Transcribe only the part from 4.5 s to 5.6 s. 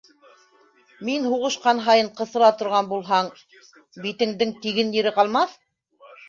тиген ере ҡалмаҫ!